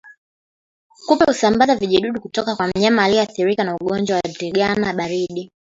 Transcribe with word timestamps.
Kupe 1.07 1.25
husambaza 1.27 1.75
vijidudu 1.75 2.21
kutoka 2.21 2.55
kwa 2.55 2.67
mnyama 2.67 3.03
aliyeathirika 3.03 3.63
na 3.63 3.75
ugonjwa 3.75 4.15
wa 4.15 4.21
ndigana 4.35 4.93
baridi 4.93 5.51